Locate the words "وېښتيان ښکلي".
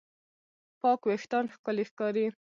1.07-1.83